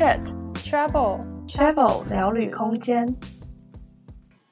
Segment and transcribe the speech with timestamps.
[0.00, 0.18] Chat
[0.54, 3.16] Travel Travel 聊旅空间。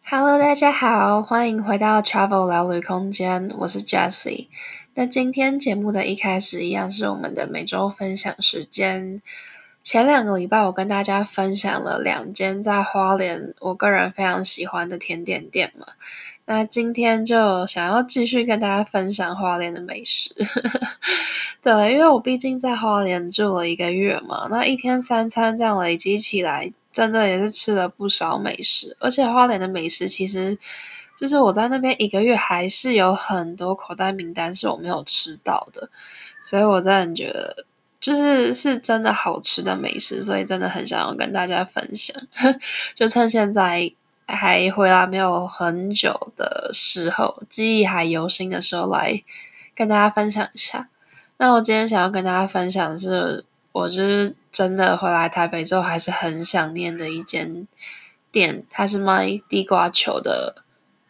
[0.05, 4.49] Hello，大家好，欢迎回到 Travel 聊旅空间，我是 Jessie。
[4.93, 9.23] 那今天节目的一开始，一样是我们的每周分享时间。
[9.83, 15.87] 前两个礼拜，我跟大家分享了两间在花莲，我个人非常喜欢的甜点店嘛。
[16.49, 20.35] 那今天就想要继续跟大家分享花莲的美食。
[21.63, 28.97] 对，因为我毕竟在花莲住了一个月嘛，那一天三餐这样累积起来，真的也是吃了不少美食。
[28.99, 30.59] 而且花莲的美食，其实
[31.21, 35.91] 就是我在那边一个月，还是有很多口袋名单是我没有吃到的。
[36.43, 37.67] 所以我真的觉得。
[38.01, 42.17] 就是是真的好吃的美食，所以真的很想要跟大家分享。
[42.95, 43.93] 就趁现在
[44.29, 49.25] 还回来没有很久的时候，记忆还犹新的时候，来
[49.75, 50.89] 跟大家分享一下。
[51.39, 57.67] 那我今天想要跟大家分享的是，我就是真的回来台北之后，还是很想念的一间
[58.31, 60.63] 店，它是卖地瓜球的。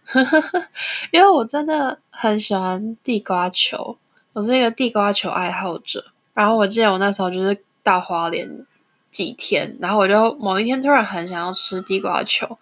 [1.11, 3.99] 因为我真的很喜欢地瓜球，
[4.33, 6.13] 我是一个地瓜球爱好者。
[6.35, 8.65] 然后我记得我那时候就是到花莲
[9.11, 12.59] 几天，然后我就某一天突然很想要吃地瓜球，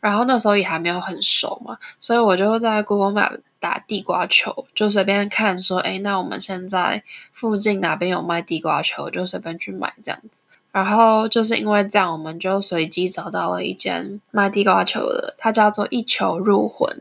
[0.00, 10.44] 然后那时候也还没有很熟嘛，所以我就在 Google Map 打地瓜球，就随便看说，诶，那我们现在附近哪边有卖地瓜球，就随便去买这样子。
[10.70, 17.00] 然后就是因为这样，我们就随机找到了一间卖地瓜球的，它叫做一球入魂。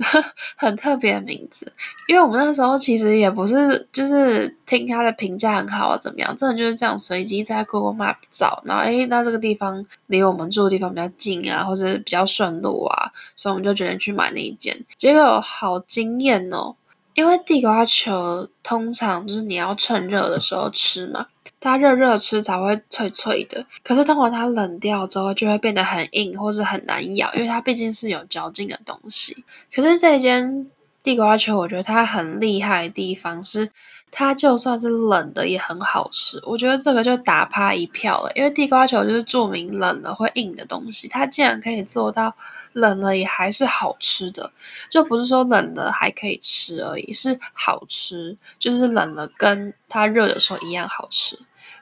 [0.56, 1.72] 很特别的名字，
[2.08, 6.34] 因为我们那时候其实也不是就是听他的评价很好啊，怎么样？
[6.36, 14.84] 真的就是这样随机在 Google Map 找，然后诶，那这个地方离我们住的地方比较近啊，或者比较顺路啊，所以我们就决定去买那一间。
[14.96, 16.74] 结果好惊艳哦，
[17.14, 21.26] 因为地瓜球通常就是你要趁热的时候吃嘛。
[21.60, 29.44] 它热热吃才会脆脆的，可是通常它冷掉之后就会变得很硬，或是很难咬，因为它毕竟是有嚼劲的东西。
[29.74, 30.70] 可是这间
[31.02, 33.70] 地瓜球，我觉得它很厉害的地方是，
[34.10, 36.40] 它就算是冷的也很好吃。
[36.44, 42.34] 我觉得这个就打趴一票了，因为地瓜球就是著名冷了会硬的东西，它竟然可以做到。
[42.72, 44.52] 冷了也还是好吃的，
[44.90, 51.36] 就不是说冷了还可以吃而已，是好吃，就是冷了跟它热的时候一样好吃，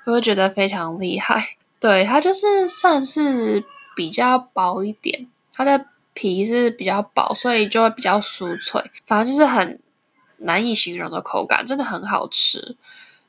[0.09, 1.57] 我会觉得非常厉害。
[1.81, 3.63] 对，它就是算是
[3.95, 9.79] 比较薄一点，它的皮是比较薄，所以就会比较酥脆，反正就是很
[10.39, 12.77] 难以形容的口感，真的很好吃。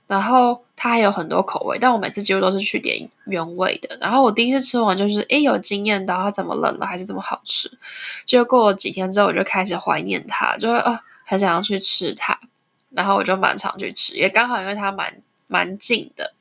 [0.07, 3.97] 然后它还有很多口味，但我每次几乎都是去点原味的。
[3.99, 7.77] 然后我第一次吃完就是，诶，有惊艳到它怎么冷了还是这么好吃。
[8.25, 12.39] 就过了几天之后，我就开始怀念它，就会呃很想要去吃它。
[12.89, 16.33] 然后我就蛮常去吃，也刚好因为它蛮蛮近的。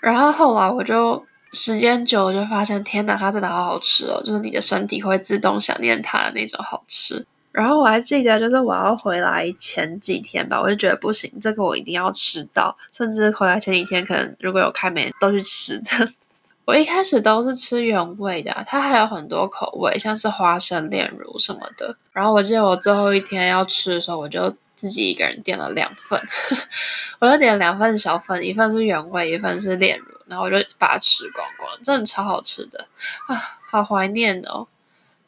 [0.00, 4.22] 然后后来我就时间久了就发现，天哪，它真的好好吃哦！
[4.24, 7.26] 就是你的身体会自动想念它的那种好吃。
[7.50, 12.76] 然后我还记得，就是我要回来前几天吧，我就觉得不行，这个我一定要吃到。
[12.92, 16.12] 甚至回来前几天，可能如果有开门都去吃的。
[16.66, 21.96] 我一开始都是吃原味的，它还有很多口味，像是花生炼乳什么的。
[22.12, 26.22] 然后我记得我最后一天要吃的时候，我就自己一个人点了两份，
[27.18, 32.86] 我就点了两份小份，一份是原味，一份是炼乳，然后我就把它吃光光，真的超好吃的
[33.26, 34.68] 啊，好怀念哦！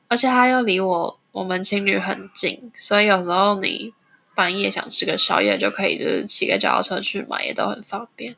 [0.07, 1.19] 而且它又离我。
[1.31, 3.93] 我们情侣很近，所以有时候你
[4.35, 8.35] 半夜想吃个宵夜，就可以就是骑个脚踏车去买，也都很方便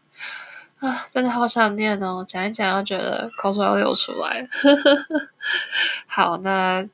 [0.80, 1.06] 啊！
[1.08, 4.50] 真的好想念哦，讲一讲又觉得口水要流出来。
[6.06, 6.86] 好，那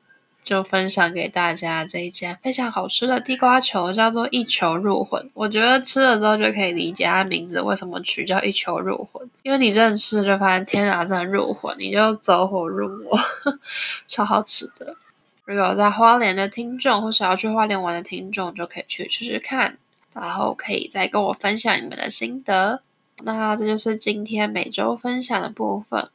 [0.47, 5.29] 就分享给大家这一家非常好吃的地瓜球，叫做一球入魂。
[5.33, 13.19] 我觉得吃了之后就可以理解它名字为什么取叫一球入魂，因为你真的吃就发现天哪，真的入魂，你就走火入魔，
[14.07, 14.95] 超好吃的。
[15.43, 19.77] 如果在花莲的听众，或是要去花莲玩的听众，就可以去吃吃看，
[20.13, 22.81] 然后可以再跟我分享你们的心得。
[23.21, 26.07] 那这就是今天每周分享的部分。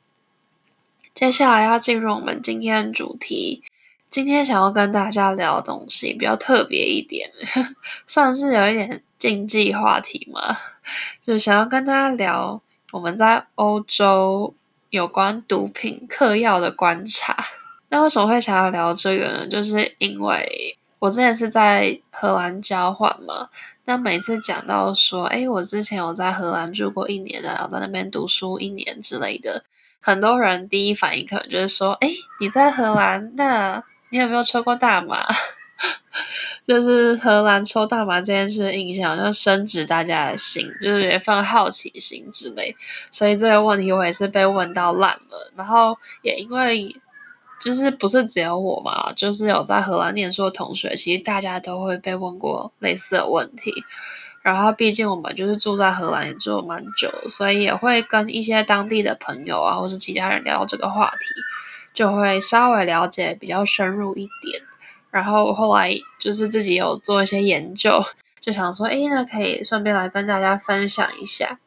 [1.14, 3.62] 接下来要进入我们今天的主题。
[4.12, 7.30] 今天想要跟大家聊的东西比较特别一点，
[8.06, 10.54] 算是有一点禁忌话题嘛，
[11.26, 12.60] 就想要跟大家聊
[12.90, 14.54] 我们在欧洲
[14.90, 17.34] 有关毒品嗑药的观察。
[17.88, 19.46] 那为什么会想要聊这个呢？
[19.48, 23.48] 就是因为我之前是在荷兰交换嘛，
[23.86, 29.64] 那每次讲到说，诶，我之前有在荷兰住过一年啊，我在那边读书一年之类的，
[30.00, 33.82] 很多人第一反应可能就是说，诶，你在荷兰，那
[34.12, 35.26] 你有没有抽过大麻？
[36.68, 42.76] 就是荷兰抽大麻这件事的印象，就深植大家的心，就是也放好奇心之类。
[43.10, 45.50] 所以这个问题我也是被问到烂了。
[45.56, 46.94] 然后也因为
[47.58, 53.72] 就是不是只有我嘛，就是有在荷兰念书的同学，其实大家都会被问过类似的问题。
[54.42, 61.34] 然后毕竟我们就是住在荷兰也住了蛮久，所以也会跟一些当地的朋友啊，或是其他人聊这个话题，
[61.92, 64.62] 就会稍微了解比较深入一点。
[65.10, 68.02] 然后后来就是自己有做一些研究，
[68.40, 71.58] 就想说，哎，那可以顺便来跟大家分享一下。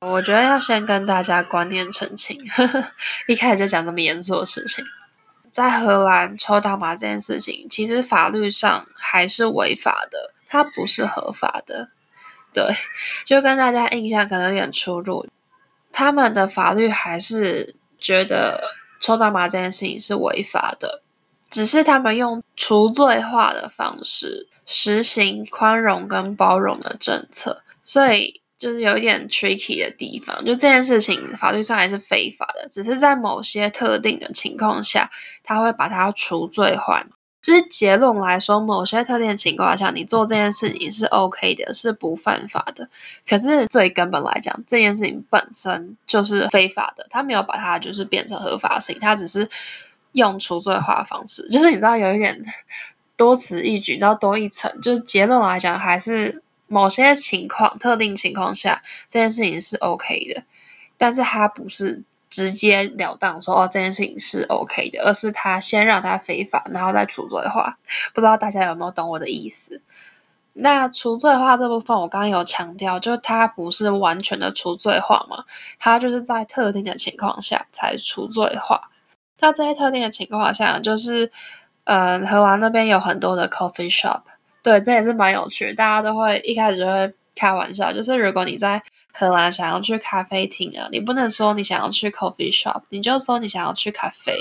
[0.00, 2.92] 我觉得要先跟大家观念澄清，呵呵，
[3.26, 4.84] 一开始就讲这么严肃的事情。
[5.52, 11.90] 在荷兰抽大麻这件事情，其实法律上还是违法的，它不是合法的。
[12.52, 12.64] 对，
[13.24, 15.28] 就跟大家印象可能有点出入。
[15.92, 18.62] 他们的法律还是觉得
[19.00, 21.02] 抽大麻这件事情是违法的。
[21.50, 30.44] 只是他们用除罪化的方式实行宽容跟包容的政策，所以就是有一点 tricky 的地方。
[30.44, 35.10] 就这件事情法律上还是非法的，只是在某些特定的情况下，
[35.42, 37.04] 他会把它除罪化。
[37.42, 42.88] 就是结论来说，某些特定情况下，你做这件事情是 OK 的，是不犯法的。
[43.28, 49.48] 可是最根本来讲，这件事情本身就是非法的，他没有把它就是变成合法性，他只是。
[50.12, 52.44] 用除罪化方式，就是你知道有一点
[53.16, 54.80] 多此一举，知道多一层。
[54.80, 60.42] 就是结论来讲，还是某些情况、特定情况下，这件事情是 OK 的，
[60.98, 67.76] 但是他不是直截了当说哦，这件事情是 OK 的，而是他先让他非法，然后再除罪化。
[68.14, 69.82] 不知道大家有没有懂我的意思？
[70.52, 75.44] 那除罪化这部分，我刚刚有强调，就是它不是完全的除罪化嘛，
[75.78, 78.90] 它就是在特定的情况下才除罪化。
[79.38, 81.30] 在这些特定的情况下，就是，
[81.84, 84.22] 嗯，荷兰那边有很多的 coffee shop，
[84.62, 85.74] 对，这也是蛮有趣的。
[85.76, 88.82] 大家都会一开始就会开玩笑，就是如果你在
[89.20, 94.38] 荷兰想要去咖啡厅啊，你不能说你想要去 coffee shop，你就说你想要去咖啡，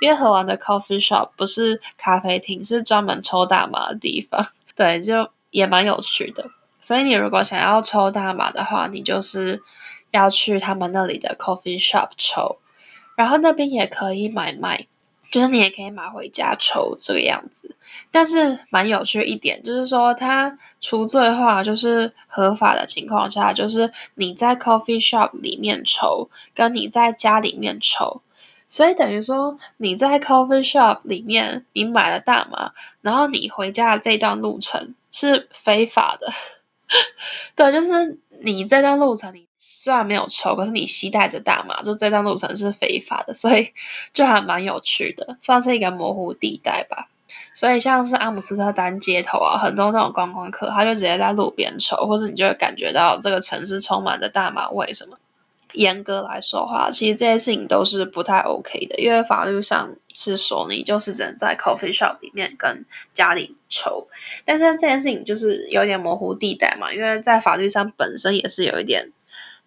[0.00, 4.48] 因为荷兰的 coffee shop 不是咖啡厅，是专门抽大麻的地方。
[4.74, 6.50] 对，就也蛮有趣的。
[6.80, 9.62] 所以你如果想要抽大麻的话，你就是
[10.10, 12.58] 要去他们那里的 coffee shop 抽。
[13.14, 14.88] 然后那边也可以买卖，
[15.30, 17.76] 就是你也可以买回家抽这个样子。
[18.10, 28.22] 但是蛮有趣一点，就是说它除罪化，就是合法的情况下，就是你在 coffee shop 里面抽，跟你在家里面抽。
[28.68, 36.32] 所以等于说你在 coffee shop 里面你买了大麻，然后你回家的这段路程是非法的。
[37.54, 39.46] 对，就是你这段路程你。
[39.78, 43.74] 虽然没有抽，可是你携带着大麻，就这段路程是非法的，所以
[44.14, 47.08] 就还蛮有趣的，算是一个模糊地带吧。
[47.54, 55.18] 所以像是阿姆斯特丹街头啊，很多那种观光客，他就直接在路边抽，或是你就会感觉到这个城市充满着大麻味什么。
[55.72, 64.08] 严格来说话，其实这些事情都是不太 OK 的，因为法律上是说你就是只能在 coffee shop 里面跟家里抽，
[64.46, 69.12] 但是这件事情就是有点模糊地带嘛，因为在法律上本身也是有一点。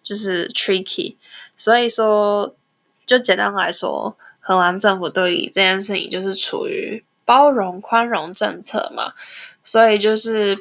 [0.02, 1.16] 就是 tricky，
[1.56, 2.54] 所以说，
[3.06, 9.12] 就简单来说，荷兰政府对于这件事情就是处于包容宽容政策嘛，
[9.64, 10.58] 所以就是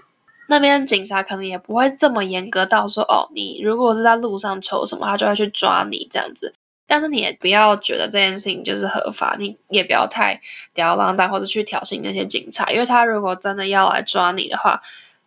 [0.47, 6.53] 那边警察可能也不会这么严格到说，哦，你如果是在路上抽什么，他就会去抓你这样子。
[6.85, 10.41] 但是你也不要觉得这件事情就是合法，你也不要太
[10.73, 14.81] 吊儿郎当或者去挑衅那些警察，因为他如果真的要来抓你的话，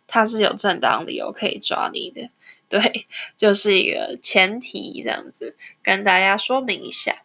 [0.05, 2.29] 他是有正当理由可以抓你的。
[2.73, 3.05] 对，
[3.37, 7.17] 就是一个前提，这样子跟大家说明一下。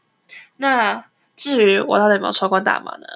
[0.59, 3.07] 那至于我到底有没有抽过大麻呢？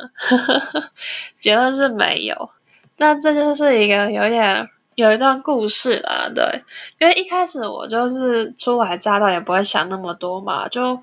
[1.40, 2.48] 结论是没有。
[2.96, 6.64] 那这就是一个有点有一段故事啦，对，
[6.98, 11.02] 因为一开始我就是初来乍到，也不会想那么多嘛，就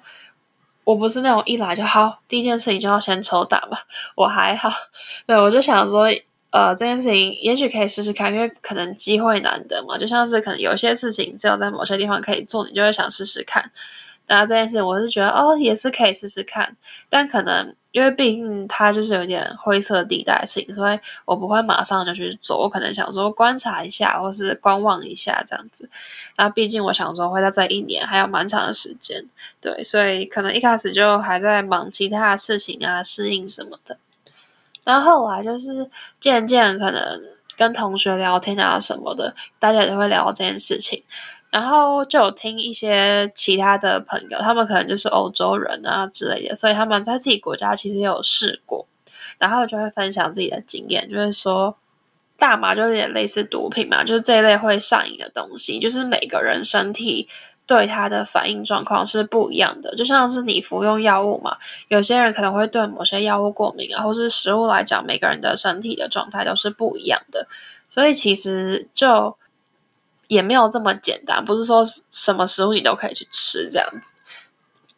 [0.83, 3.77] 我不是那种一来就好，第一件事情就要先抽大麻，
[4.15, 4.71] 我还好，
[5.27, 6.07] 对，我就想说。
[6.51, 13.71] 呃，这件事情也许可以试试看，因为可能机会难得嘛，就像是可能有些事情只有在某些地方可以做，你就会想试试看。
[14.25, 16.75] 那这件事情我是觉得哦，也是可以试试看，
[17.09, 25.89] 但可能因为毕竟它就是有点灰色地带性，所以我不会马上就去做，我可能想说观察一下，或是观望一下这样子。
[26.37, 29.25] 那毕竟我想说会在这一年还有蛮长的时间，
[29.61, 33.97] 对，所以可能一开始就还在忙其他事情啊，适应什么的。
[34.89, 35.87] 然后后来就是
[36.19, 37.21] 渐渐可能
[37.55, 41.03] 跟同学聊天啊什么的，大家也会聊这件事情，
[41.51, 48.87] 然后就有听一些其他的朋友，他们可能就是欧洲人啊之类的，所以他们在自己国家其实也有试过，
[49.37, 51.77] 然后就会分享自己的经验，就是说
[52.39, 57.29] 大麻就有点类似毒品嘛，就是这一类会上瘾的东西，就是每个人身体
[57.69, 59.95] 对它的反应状况是不一样的。
[59.95, 61.57] 就像是你服用药物嘛，
[61.87, 67.47] 有些人可能会对某些药物过敏啊，或是食物来讲，每个人的身体的状态都是不一样的。
[67.87, 69.37] 所以其实就
[70.27, 74.15] 也没有这么简单，不是说什么食物你都可以去吃这样子。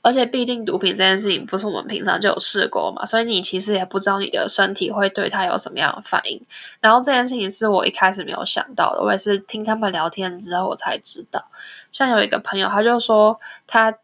[0.02, 6.42] 而且毕竟毒品这件事情不是我们平常就有试过嘛，所以你其实也不知道你的身体会对它有什么样的反应。
[6.80, 11.50] 然后这件事情是我一开始没有想到的，我也是听他们聊天之后我才知道。
[11.92, 13.98] 像有一个朋友，他就说他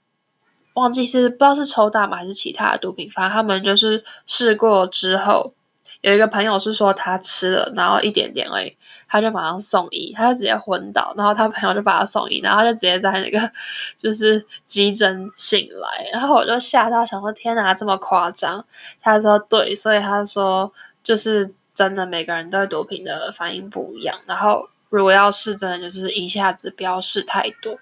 [0.74, 5.54] 忘记是不知道是抽大麻还是其他的毒品，反正他们就是试过之后，
[6.02, 8.76] 有一个朋友是说他吃了，然后一点点而已。
[9.10, 13.52] 他就马上送医，他就直接昏倒，然后他朋友就把他送医，然后就直接在那个
[13.96, 18.66] 就是急诊醒来，然后我就吓到，想说天哪，这么夸张？
[19.02, 20.74] 他说对，所以他说
[21.06, 27.80] 就是真的，每个人对毒品的反应不一样，然后如果要试，真的就是一下子不要试太多。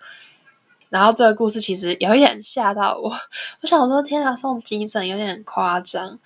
[0.90, 3.10] 然后这个故事其实有一点吓到我，
[3.62, 6.20] 我想说天啊，送急诊有点夸张。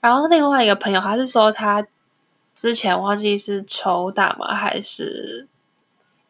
[0.00, 1.86] 然后另外一个朋友，他是说他。
[2.54, 5.48] 之前忘记是抽大麻还是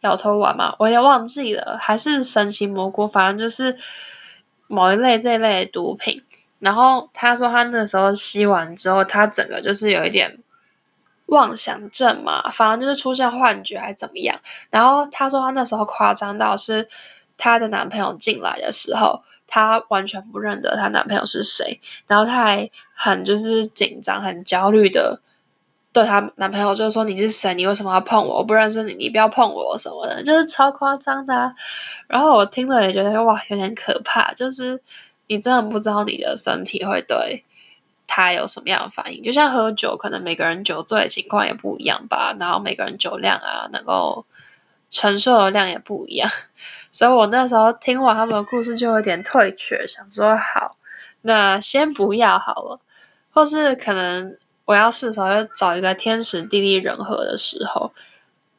[0.02, 3.76] 摇头丸嘛，我也忘记了，还是神奇蘑菇，反正就是
[4.68, 6.22] 某一类这一类的毒品。
[6.60, 10.38] 然后他说他那时候吸完之后，他整个就是有一点
[11.32, 14.40] 妄想症嘛，反正就是出现幻觉还怎么样。
[14.70, 16.88] 然后她说她那时候夸张到是
[17.38, 25.20] 她的男朋友进来的时候，她完全不认得她男朋友是谁，然后她还很就是紧张、很焦虑的。
[25.94, 27.54] 对她男朋友就是说，你是谁？
[27.54, 28.38] 你为什么要碰我？
[28.38, 31.54] 我不认识你，你不要碰我什么的，就是超夸张的。
[32.08, 34.32] 然后我听了也觉得哇，有点可怕。
[34.32, 34.80] 就是
[35.26, 37.44] 你真的不知道你的身体会对
[38.14, 39.22] 他有什么样的反应。
[39.22, 42.36] 就像喝酒，可能每个人酒醉的情况也不一样吧。
[42.38, 44.26] 然后每个人酒量啊，能够
[44.90, 46.30] 承受的量也不一样。
[46.92, 50.76] 所以我那时候听完他们的故事，就有点退却，想说好，
[51.22, 52.80] 那先不要好了，
[53.32, 54.36] 或是可能。
[54.64, 57.92] 我要试的时候，要找一个天时地利人和的时候。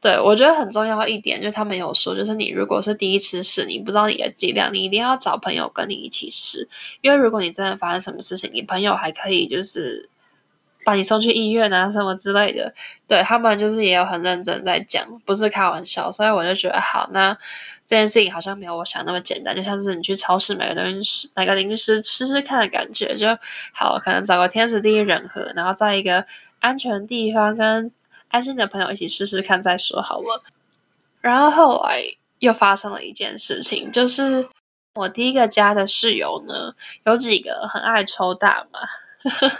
[0.03, 6.67] 对，我觉得很重要一点，就是他们有说，就是你如果是第一次试，你不知道你的剂量，你一定要找朋友跟你一起试，
[6.99, 10.09] 因为如果你真的发生什么事情，你朋友还可以就是
[10.83, 12.73] 把你送去医院啊什么之类的。
[13.07, 17.37] 对，他们就是也有很认真在讲，不是开玩笑，所以我就觉得好那。
[17.85, 23.27] 这件事情好像没有我想那么简单，就像是你去超市买个东西、买个零食吃吃看的感觉就
[23.73, 23.99] 好。
[23.99, 26.25] 可能找个天时地利人和，然后在一个
[26.59, 27.91] 安全的地方跟
[28.33, 30.43] 安心的朋友一起试试看再说好了。
[31.21, 32.01] 然后后来
[32.39, 34.49] 又发生了一件事情，就是
[34.95, 36.73] 我第一个家的室友呢，
[37.05, 38.79] 有几个很爱抽大麻，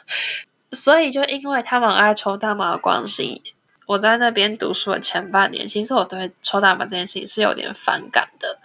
[0.74, 3.44] 所以就因为他们爱抽大麻的关系。
[3.86, 8.58] 我在那边读书的前半年，其实我对抽大麻这件事情是有点反感的。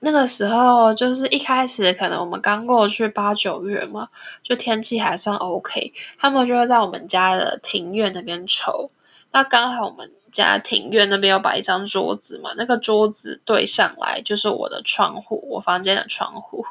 [0.00, 4.08] 那个时候就是一开始，可能我们刚过去八九月嘛，
[4.42, 8.90] 就天气还算 OK，他们就会在我们家的庭院那边抽。
[9.32, 16.66] 那刚好我们家庭院那边有摆一张桌子嘛，那个桌子对上来就是我的窗户，我房间的窗户，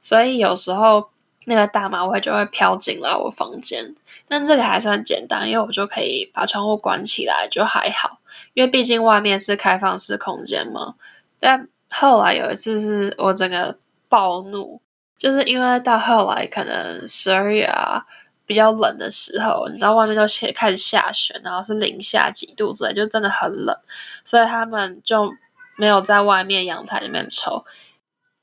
[0.00, 1.10] 所以有时候
[1.44, 3.94] 那个大麻味就会飘进来我房间。
[4.26, 8.20] 但这个还算简单，因为我就可以把窗户关起来，就还好。
[8.54, 10.94] 因为毕竟外面是开放式空间嘛。
[11.40, 13.76] 但后来有一次是我整个
[14.08, 14.80] 暴怒，
[15.18, 18.06] 就是因为到后来可能十二月啊
[18.46, 20.22] 比较冷的时候，你知道外面都
[20.54, 23.76] 开始下雪，然后是零下几度之类，就真的很冷，
[24.24, 25.32] 所以他们就
[25.76, 27.64] 没有在外面阳台里面抽。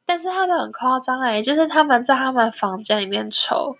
[0.05, 3.77] 但是他们很夸张诶，就是他们在他们房间里面抽。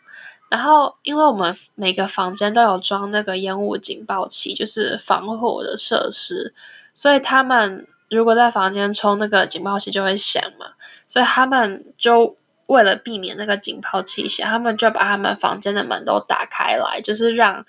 [0.49, 6.53] 然后，因为我们每个房间都有装那个烟雾警报器，就是防火的设施，
[6.93, 10.73] 所以他们如果在房间抽那个警报器就会响嘛，
[11.07, 12.35] 所以他们就
[12.71, 17.65] 为了避免那个警报器响，他们就把他们房间的门都打开来，就是让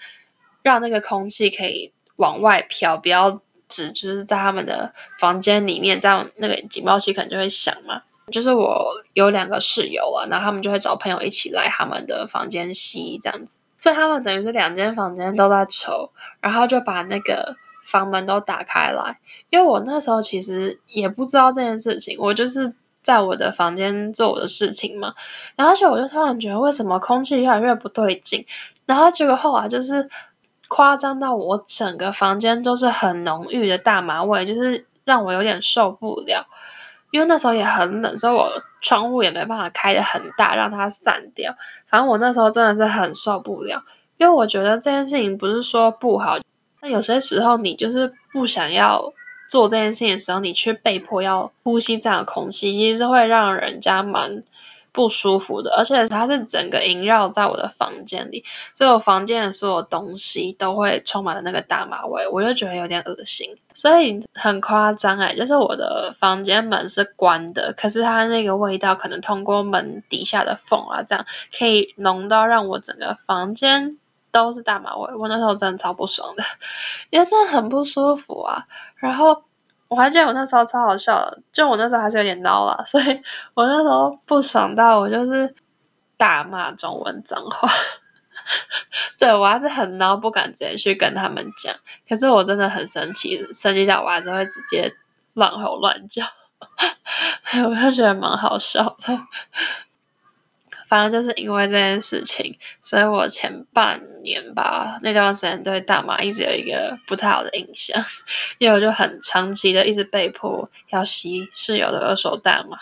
[0.62, 8.02] 让那个空气可以往外飘，不要只就是在他们的房间里面，这样那个警报器可能就会响嘛。
[8.30, 19.18] 就是我有两个室友啊，然后他们就会找朋友一起来他们的房间吸这样子，所以他们等于是两间房间都在抽，然后就把那个房门都打开来。
[19.50, 25.14] 因为我那时候其实也不知道这件事情，我就是在我的房间做我的事情嘛，
[25.56, 28.46] 然后就我就突然觉得为什么空气越来越不对劲，
[28.86, 30.08] 然后结果后来就是
[30.68, 36.46] 夸张到我整个房间都是很浓郁的大麻味，就是让我有点受不了。
[37.10, 41.54] 因为那时候也很冷，所以我窗户也没办法开得很大，让它散掉。
[41.86, 43.84] 反正我那时候真的是很受不了，
[44.16, 46.38] 因为我觉得这件事情不是说不好，
[46.80, 49.12] 但有些时候你就是不想要
[49.52, 54.44] 做这件事情的时候，你却被迫要呼吸这样的空气，其实是会让人家蛮
[54.92, 55.74] 不舒服的。
[55.76, 63.58] 而且它是整个萦绕在我的房间里，所以我房间的所有东西都会充满了那个大麻味，我就觉得有点恶心。
[63.74, 71.26] 所以很夸张哎，就是我的房间门是关的，可是它那个味道可能通过门底下的缝啊，这样
[71.58, 73.98] 可以浓到让我整个房间。
[74.32, 76.42] 都是大麻味，我那时候真的超不爽的，
[77.10, 78.64] 因为真的很不舒服啊。
[79.02, 79.42] 然后
[79.88, 83.20] 我还记得我那时候超好笑的，就我那时候还是有点孬了，所以
[83.54, 85.56] 我那时候不爽到我就是
[86.16, 87.68] 大骂中文脏话。
[89.18, 91.74] 对，我还是很孬，不敢直接去跟他们讲。
[92.08, 94.94] 可是我真的很生气，生气到我还是会直接
[95.34, 96.24] 乱吼乱叫，
[97.68, 99.18] 我就觉得蛮好笑的。
[100.92, 108.04] 反正就是因为这件事情，所以我前半年吧，那段时间对大麻一直有一个不太好的印象，
[108.58, 112.76] 因为我就很长期的一直被迫要吸室友的二手大麻。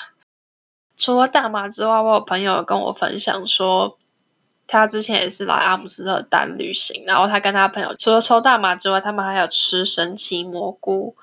[0.96, 3.96] 除了大麻之外，我有朋友跟我分享说，
[4.66, 11.14] 他之前也是来阿姆斯特丹旅行，然后他跟他朋友除了抽大麻之外，他们还有吃神奇蘑菇。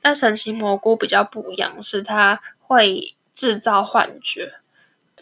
[0.00, 4.59] 但神奇蘑菇比较不一样，是它会制造幻觉。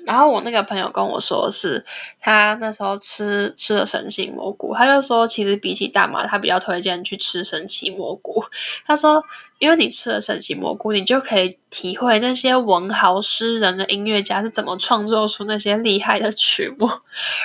[0.09, 1.85] 然后我那个朋友跟我说是，
[2.19, 8.43] 他那时候吃吃了神奇蘑菇，他就说其实比起大麻，他比较推荐去吃神奇蘑菇。
[8.87, 9.23] 他说，
[9.59, 16.89] 因为你吃了神奇蘑菇，你就可以体会那些文豪、诗人的音乐家是怎么创作出那些厉害的曲目。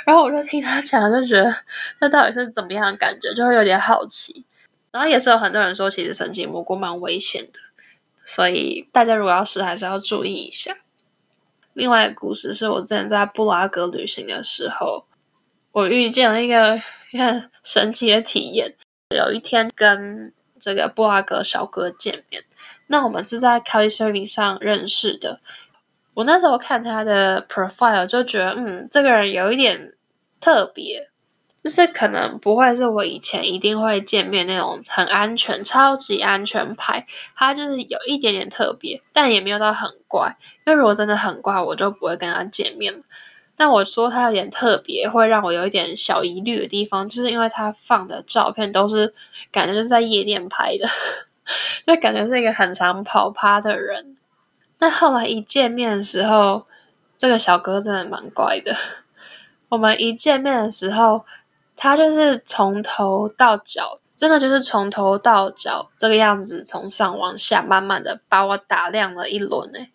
[0.05, 1.53] 然后我就听他讲，就觉得
[1.99, 4.45] 那到底是怎么样的感觉，就会有点好奇。
[4.91, 7.59] 然后也是有很多人说，其实神奇蘑菇蛮危险的，
[8.25, 10.77] 所以大家如果要试，还是要注意一下。
[11.73, 15.05] 另外一个故事是我之前在布拉格旅行的时候，
[15.71, 16.79] 我遇见了一个
[17.11, 18.75] 很神奇的体验。
[19.09, 22.43] 有一天跟这个布拉格小哥见面，
[22.87, 25.39] 那我们是在 c o u c h s u r v i n g 上认识的。
[26.13, 29.93] 我那时候看他的 profile 就觉得，嗯，这个人有一点
[30.39, 31.09] 特别。
[31.63, 40.35] 就是可能不会是我以前一定会见面那种很安全、超级安全牌，他就是有一点点特别，但也没有到很怪。
[40.65, 42.99] 因为如果真的很怪，我就不会跟他见面了。
[43.55, 49.13] 但我说他有点特别，会让我有一点小疑虑的地方，就是因为他放的照片都是
[49.53, 50.89] 感觉是在夜店拍的，
[51.87, 54.17] 就感觉是一个很常跑趴的人。
[54.79, 56.65] 那后来一见面的时候，
[57.17, 58.75] 这个小哥真的蛮怪的。
[59.69, 61.25] 我们一见面的时候。
[61.75, 69.89] 他就是从头到脚，真的就是从头到脚这个样子，从上往下慢慢的把我打量了一轮诶，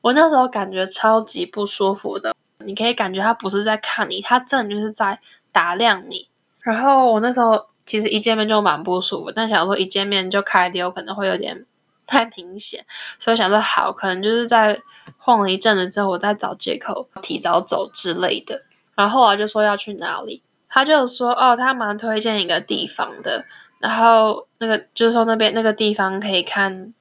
[0.00, 5.20] 我那时候感觉超级不舒服的，你可以感觉他不是在看你，他真的就是在
[5.52, 6.28] 打量你。
[6.60, 11.66] 然后我那时候其实一见面就蛮不舒服，但想说一见面就开溜可能会有点
[12.06, 12.84] 太明显，
[13.18, 14.80] 所以想说好，可能就是在
[15.18, 18.62] 晃了一阵子之后，我再找借口提早走之类的。
[18.94, 20.42] 然后后来就说要去哪里。
[20.68, 23.44] 他就说哦，他蛮推荐一个地方的，
[23.78, 26.92] 然后那个就是说那边那个地方可以看，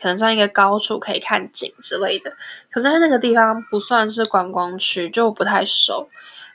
[0.00, 2.32] 可能算一个高处可以看景之类的。
[2.70, 6.08] 可是他那个地方不算是观光区，就不太熟。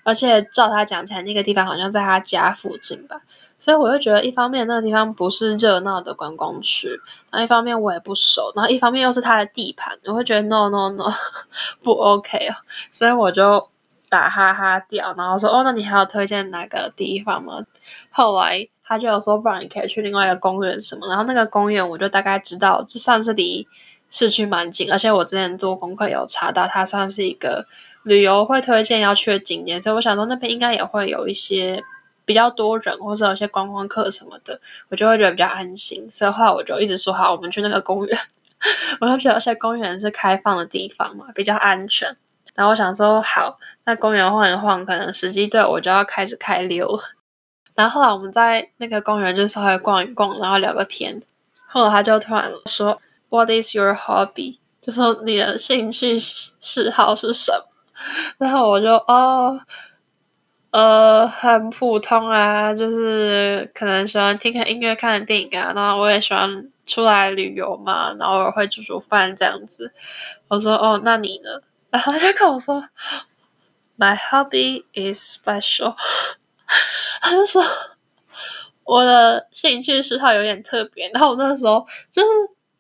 [0.04, 3.22] 而且照他讲起来，那个地方好像在他家附近吧，
[3.60, 7.00] 所以我就觉得一方面那个地方不是热闹的观光区，
[7.32, 11.12] 然后一方面我也不熟，然后一方面又是他的地盘，我会觉得 no no no
[11.82, 12.54] 不 OK 哦，
[12.92, 13.70] 所以我就。
[14.16, 17.66] 打哈哈掉，然后说哦，那你还有推荐哪个地方吗？
[18.12, 21.10] 后来他就有说，不然你可以去另外一个公园什么。
[21.10, 23.68] 然后那个公园我就大概知道，就算是离
[24.10, 27.68] 市区蛮近，而且我之前做功课有查到，它算是一个
[28.04, 31.84] 旅游会推荐要去的景点，所以我想说那边应该也会有一些
[32.24, 36.08] 比较多人，或者有些观光客什么的，我就会觉得比较安心。
[36.10, 38.18] 所以后来我就一直说好，我们去那个公园。
[39.02, 42.16] 我就觉得，而且公园是开放的地方嘛，比较安全。
[42.56, 43.58] 然后我想说好。
[43.88, 47.00] 那公园晃一晃，可能时机对，我就要开始开溜。
[47.76, 51.22] 然后后来我们在那个公园就稍微逛一逛，然后聊个天。
[51.68, 57.68] 后来他就突然说：“What is your hobby？” 就说你的兴趣嗜好是什么？
[58.40, 59.62] 然后我就哦，
[60.72, 65.74] 呃，很普通啊，就是可能喜欢听个音乐、看电影啊。
[65.76, 69.92] 然后我也喜欢出来旅游嘛，然后偶尔会煮煮饭这样子。
[70.48, 72.88] 我说：“哦，那你呢？”然后他就跟我说。
[73.98, 75.96] My hobby is special。
[77.22, 77.64] 他就说
[78.84, 82.28] 我的兴趣嗜好有点特别，然后我那个时候就是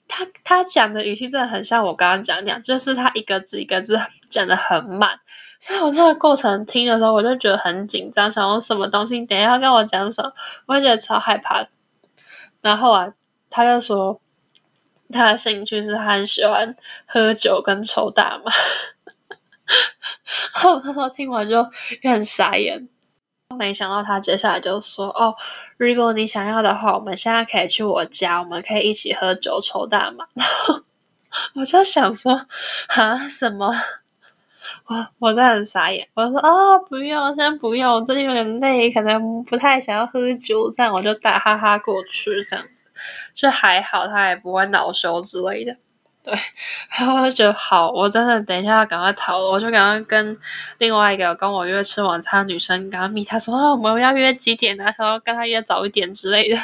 [0.10, 3.98] 他他讲的语气真的很像我刚刚讲那样，就是他一个字一个字
[4.30, 5.22] 讲的很慢，
[5.62, 10.34] 所以我那个过程听的时候我就觉得很紧张，想说什么东西，等一下要跟我讲什么，
[10.68, 11.70] 我也觉得超害怕。
[12.60, 13.13] 然后啊，
[13.50, 14.20] 他就说
[15.12, 18.52] 他的兴趣是他很喜欢喝酒跟抽大麻。
[20.54, 21.70] 然后他说听完就有
[22.02, 22.88] 点傻眼，
[23.58, 25.36] 没想到他接下来就说：“哦，
[25.78, 30.82] 如果你想要的话，我们现在可以去我家，我们可以一起喝酒抽大麻。”然后
[31.56, 32.48] 我就想说
[32.89, 33.74] ：“啊，什么？”
[34.88, 42.65] 我我真的很傻眼，我说：“哦，不用，先不用，我最近有点累，可能不太想要喝酒。”这样我就打哈哈过去，这样
[43.36, 45.76] 就还好，他也不会恼羞之类的。
[46.24, 46.34] 对，
[46.98, 50.39] 然后就好，我真的等一下要赶快逃了，我就赶快跟
[50.80, 54.86] 另外一个跟我约吃晚餐女生赶快密，她说啊，我们要约几点啊？
[54.98, 56.60] 然后跟她约早一点之类的。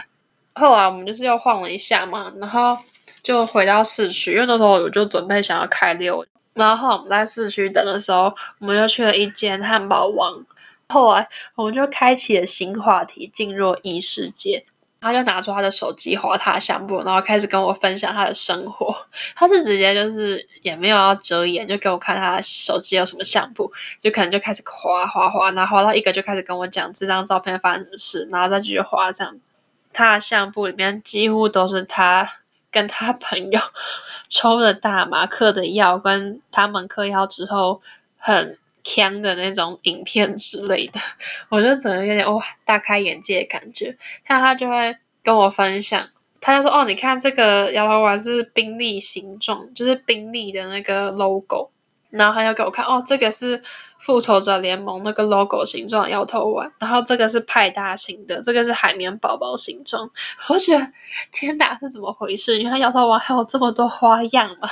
[0.55, 2.79] 后来我们就是又晃了一下嘛，然后
[3.21, 6.25] 就回到市区，因为那时候我就准备想要开溜。
[6.53, 10.43] 然后后我们在市区等的时候，我们又去了一间汉堡王。
[10.89, 14.65] 后来我们就开启了新话题，进入异世界。
[15.01, 18.95] 他就拿出他的手机滑他的相簿，然后开始跟我分享他的生活。
[19.35, 29.49] 他是直接就是也没有要遮掩，就给我看他手机有什么相簿，就可能就开始滑滑滑，然后滑到一个就开始跟我讲这张照片发生什么事，然后再继续滑这样子。
[29.91, 32.33] 他的相簿里面几乎都是他
[32.69, 33.59] 跟他朋友
[34.29, 37.81] 抽的大麻、嗑的药，跟他们嗑药之后
[38.17, 40.99] 很锵的那种影片之类的，
[41.49, 43.97] 我就整个有点哇大开眼界的感觉。
[44.27, 51.71] 像他就会跟我分享，他就说哦，你看这个摇头丸是宾利形状，就是宾利的那个 logo。
[52.09, 53.63] 然后他又给我看哦，这个是
[53.97, 56.73] 复仇者联盟那个 logo 形状摇头丸。
[56.77, 60.11] 然后这个是派大星的，这个是海绵宝宝形状。
[60.49, 60.91] 我觉得
[61.31, 62.61] 天哪，是怎么回事？
[62.61, 64.67] 原来摇头丸还有这么多花样嘛？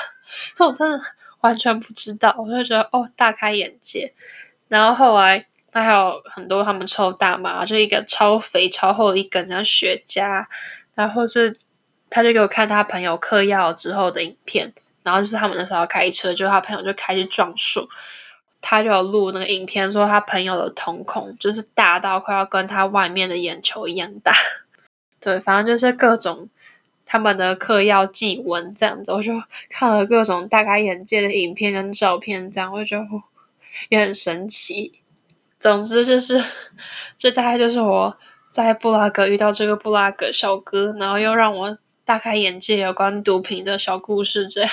[0.57, 0.99] 那 我真的。
[1.41, 4.13] 完全不知道，我就觉得哦，大开眼界。
[4.67, 10.45] 然后后来他还有很多他们抽大麻，就一个超肥超厚的一根像雪茄。
[10.95, 11.57] 然后是
[12.09, 14.73] 他就给我看他朋友嗑药之后的影片，
[15.03, 17.87] 然后就是他们那时候开车，就他朋友就开去撞树，
[18.61, 24.33] 他就有录那个影片，说他朋友的瞳孔就是大到快要跟他外面的眼球一样大。
[25.21, 26.49] 对，反正就是各种。
[27.11, 29.33] 他们的嗑药记文这样子，我就
[29.67, 33.07] 看了各种大开眼界的影片跟照片，这样我就觉得
[33.89, 35.01] 也很神奇。
[35.59, 36.43] 总之就是，
[37.17, 38.15] 这大概就是我
[38.51, 44.47] 在布拉格遇到这个布拉格小哥，然后又让我大开眼界有关毒品的小故事。
[44.47, 44.71] 这样，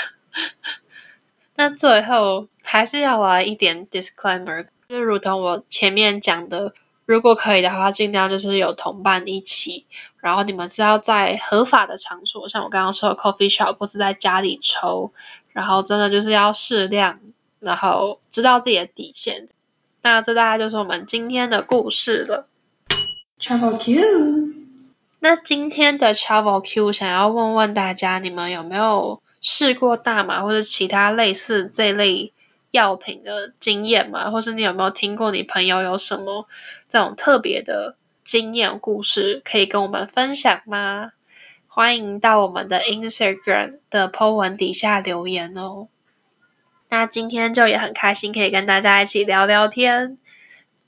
[1.55, 6.75] 那最后还是要来一点 disclaimer，就如同我前面讲的。
[7.06, 9.86] 如果可以的话，尽量就是有同伴一起，
[10.20, 15.12] 然后你们是要在合法的场所，像我刚刚说的 coffee shop，或是在家里抽，
[15.52, 17.20] 然后真的就是要适量，
[17.60, 19.46] 然后知道自己的底线。
[20.02, 22.48] 那这大概就是我们今天的故事了。
[23.40, 24.54] Travel Q，
[25.20, 32.32] 那今天的 Travel Q 想要问问大家，你们有没有试过大麻或者其他类似这类
[32.70, 34.30] 药品的经验吗？
[34.30, 36.46] 或是你有没有听过你朋友有什么？
[36.88, 41.12] 这种特别的经验故事可以跟我们分享吗？
[41.66, 45.88] 欢迎到我们的 Instagram 的 po 文底下留言哦。
[46.88, 50.18] 那今天就也很开心可以跟大家一起聊聊天，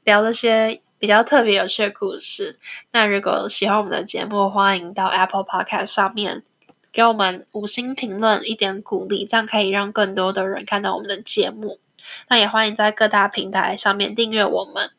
[0.05, 2.59] 聊这些比较特别有趣的故事。
[2.93, 6.45] 那如果喜欢我们的节目，欢迎到 Apple Podcast 上面
[6.93, 11.81] 给我们五星评论，一点鼓励，这样可以让更多的人看到我们的节目。
[12.29, 14.91] 那也欢迎在各大平台上面订阅我们。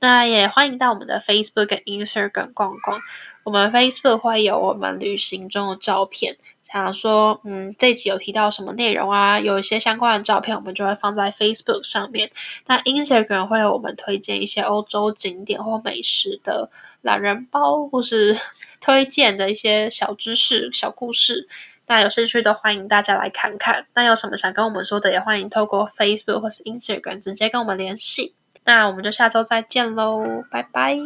[0.00, 3.00] 那也欢迎到我们的 Facebook 跟 Instagram 逛逛。
[3.42, 9.40] 我们 Facebook 会有我们旅行中的照片，想说，嗯，这集有提到什么内容啊？
[9.40, 12.30] 有一些相关的照片，我们就会放在 Facebook 上面。
[12.66, 16.70] 那 Instagram 会有我们推荐一些欧洲景点或美食的
[17.02, 18.38] 懒人包，或是
[18.80, 21.48] 推荐的一些小知识、小故事。
[21.86, 23.86] 那有兴趣的，欢迎大家来看看。
[23.94, 28.34] 那有什么想跟我们说的，也欢迎透过 Facebook 或是 Instagram 直接跟我们联系。
[28.64, 30.98] 那我们就下周再见喽，拜拜。